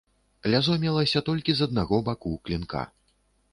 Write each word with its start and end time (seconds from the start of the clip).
Лязо 0.53 0.77
мелася 0.85 1.21
толькі 1.27 1.55
з 1.59 1.67
аднаго 1.69 2.01
баку 2.09 2.35
клінка. 2.49 2.81